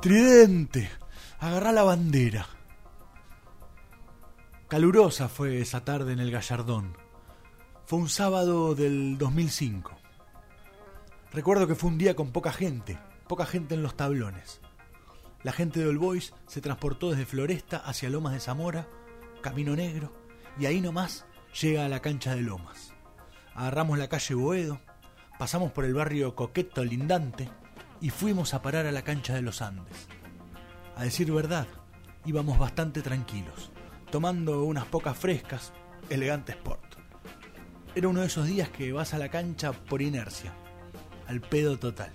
[0.00, 0.88] Tridente,
[1.40, 2.46] agarrá la bandera.
[4.66, 6.96] Calurosa fue esa tarde en el Gallardón.
[7.84, 9.92] Fue un sábado del 2005.
[11.32, 12.98] Recuerdo que fue un día con poca gente,
[13.28, 14.62] poca gente en los tablones.
[15.42, 18.88] La gente de All Boys se transportó desde Floresta hacia Lomas de Zamora,
[19.42, 20.14] Camino Negro,
[20.58, 21.26] y ahí nomás
[21.60, 22.94] llega a la cancha de Lomas.
[23.54, 24.80] Agarramos la calle Boedo,
[25.38, 27.50] pasamos por el barrio Coqueto Lindante,
[28.00, 30.08] y fuimos a parar a la cancha de los Andes.
[30.96, 31.66] A decir verdad,
[32.24, 33.70] íbamos bastante tranquilos,
[34.10, 35.72] tomando unas pocas frescas,
[36.08, 36.96] elegante sport.
[37.94, 40.52] Era uno de esos días que vas a la cancha por inercia,
[41.26, 42.12] al pedo total.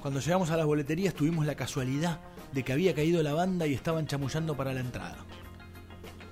[0.00, 2.20] Cuando llegamos a las boleterías tuvimos la casualidad
[2.52, 5.16] de que había caído la banda y estaban chamullando para la entrada.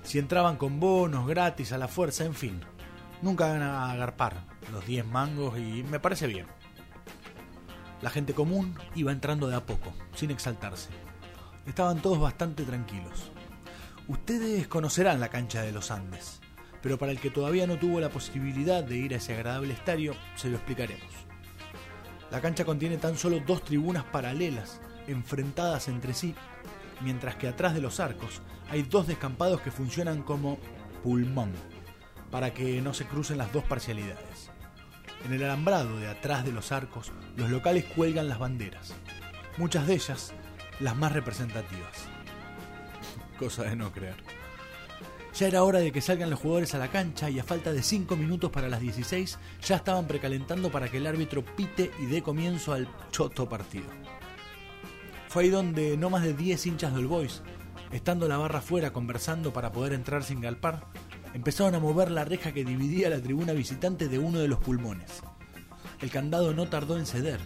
[0.03, 2.61] Si entraban con bonos, gratis, a la fuerza, en fin.
[3.21, 6.45] Nunca van a agarpar los 10 mangos y me parece bien.
[8.03, 10.89] La gente común iba entrando de a poco, sin exaltarse.
[11.65, 13.31] Estaban todos bastante tranquilos.
[14.09, 16.41] Ustedes conocerán la cancha de los Andes,
[16.81, 20.15] pero para el que todavía no tuvo la posibilidad de ir a ese agradable estadio,
[20.35, 21.13] se lo explicaremos.
[22.29, 26.35] La cancha contiene tan solo dos tribunas paralelas, enfrentadas entre sí,
[26.99, 30.57] mientras que atrás de los arcos hay dos descampados que funcionan como
[31.03, 31.53] pulmón,
[32.31, 34.52] para que no se crucen las dos parcialidades.
[35.25, 38.93] En el alambrado de atrás de los arcos, los locales cuelgan las banderas,
[39.57, 40.33] muchas de ellas
[40.79, 42.07] las más representativas.
[43.39, 44.17] Cosa de no creer.
[45.33, 47.81] Ya era hora de que salgan los jugadores a la cancha y a falta de
[47.81, 52.21] 5 minutos para las 16 ya estaban precalentando para que el árbitro pite y dé
[52.21, 53.87] comienzo al choto partido.
[55.29, 57.41] Fue ahí donde no más de 10 hinchas del Boys,
[57.91, 60.85] estando la barra fuera conversando para poder entrar sin galpar,
[61.33, 65.21] empezaron a mover la reja que dividía la tribuna visitante de uno de los pulmones.
[66.01, 67.39] El candado no tardó en ceder.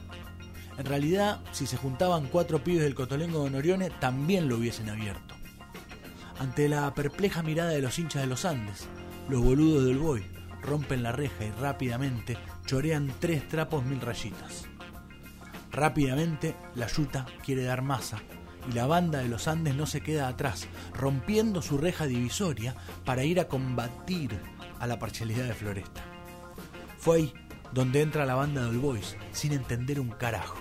[0.77, 5.35] En realidad, si se juntaban cuatro pibes del Cotolengo de Norione, también lo hubiesen abierto.
[6.39, 8.87] Ante la perpleja mirada de los hinchas de los Andes,
[9.29, 10.23] los boludos del Boy
[10.61, 14.65] rompen la reja y rápidamente chorean tres trapos mil rayitas.
[15.71, 18.19] Rápidamente, la yuta quiere dar masa
[18.67, 23.23] y la banda de los Andes no se queda atrás, rompiendo su reja divisoria para
[23.23, 24.37] ir a combatir
[24.79, 26.03] a la parcialidad de Floresta.
[26.97, 27.33] Fue ahí
[27.73, 30.57] donde entra la banda de All Boys, sin entender un carajo.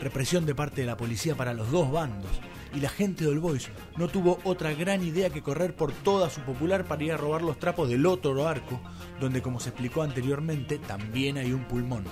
[0.00, 2.30] Represión de parte de la policía para los dos bandos,
[2.74, 6.30] y la gente de All Boys no tuvo otra gran idea que correr por toda
[6.30, 8.80] su popular para ir a robar los trapos del otro arco,
[9.20, 12.04] donde como se explicó anteriormente, también hay un pulmón.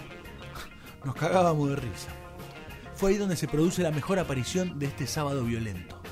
[1.05, 2.28] Nos cagábamos de risa
[2.99, 6.03] fue ahí donde se produce la mejor aparición de este sábado violento.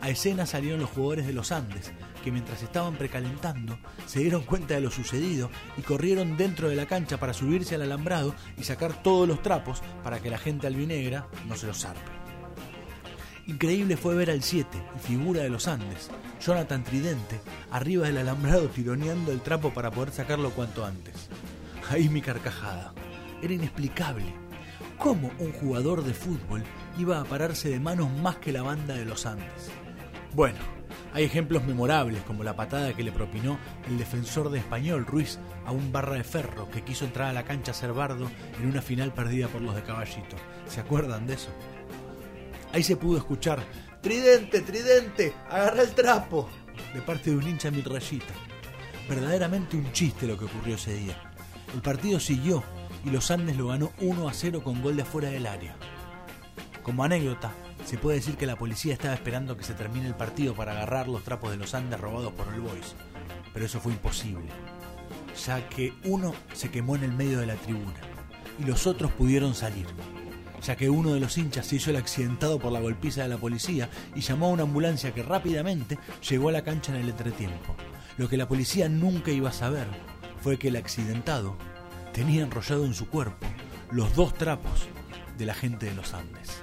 [0.00, 1.92] A escena salieron los jugadores de los Andes,
[2.24, 5.48] que mientras estaban precalentando se dieron cuenta de lo sucedido
[5.78, 9.80] y corrieron dentro de la cancha para subirse al alambrado y sacar todos los trapos
[10.02, 12.00] para que la gente albinegra no se los zarpe.
[13.46, 16.10] Increíble fue ver al 7 y figura de los Andes,
[16.44, 21.28] Jonathan Tridente, arriba del alambrado tironeando el trapo para poder sacarlo cuanto antes.
[21.88, 22.92] Ahí mi carcajada.
[23.40, 24.42] Era inexplicable
[24.98, 26.62] cómo un jugador de fútbol
[26.98, 29.70] iba a pararse de manos más que la banda de los Andes.
[30.34, 30.58] Bueno,
[31.14, 35.72] hay ejemplos memorables como la patada que le propinó el defensor de Español Ruiz a
[35.72, 38.80] un barra de ferro que quiso entrar a la cancha a ser bardo en una
[38.80, 40.36] final perdida por los de Caballito.
[40.66, 41.50] ¿Se acuerdan de eso?
[42.72, 43.62] Ahí se pudo escuchar,
[44.00, 46.48] Tridente, Tridente, agarra el trapo,
[46.94, 48.32] de parte de un hincha mil rayita.
[49.08, 51.16] Verdaderamente un chiste lo que ocurrió ese día.
[51.74, 52.62] El partido siguió
[53.04, 55.76] y los Andes lo ganó 1 a 0 con gol de afuera del área.
[56.82, 57.52] Como anécdota,
[57.84, 61.08] se puede decir que la policía estaba esperando que se termine el partido para agarrar
[61.08, 62.94] los trapos de los Andes robados por el Boys,
[63.52, 64.46] pero eso fue imposible,
[65.46, 68.00] ya que uno se quemó en el medio de la tribuna
[68.58, 69.86] y los otros pudieron salir,
[70.62, 73.38] ya que uno de los hinchas se hizo el accidentado por la golpiza de la
[73.38, 75.98] policía y llamó a una ambulancia que rápidamente
[76.28, 77.74] llegó a la cancha en el entretiempo.
[78.16, 79.86] Lo que la policía nunca iba a saber
[80.40, 81.56] fue que el accidentado
[82.12, 83.46] tenía enrollado en su cuerpo
[83.90, 84.88] los dos trapos
[85.36, 86.62] de la gente de los Andes.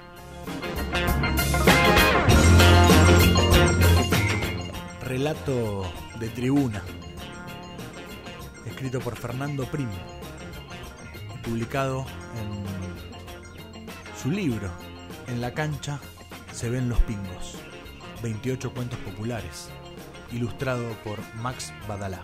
[5.04, 6.84] Relato de tribuna,
[8.66, 9.92] escrito por Fernando Primo,
[11.44, 12.06] publicado
[12.40, 12.64] en
[14.22, 14.70] su libro,
[15.28, 16.00] En la cancha
[16.52, 17.58] se ven los pingos,
[18.24, 19.70] 28 cuentos populares,
[20.32, 22.24] ilustrado por Max Badalá.